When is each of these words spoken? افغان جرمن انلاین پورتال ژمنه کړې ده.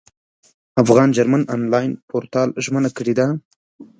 افغان 0.81 1.07
جرمن 1.17 1.41
انلاین 1.55 1.91
پورتال 2.09 2.49
ژمنه 2.65 2.89
کړې 2.97 3.13
ده. 3.19 3.27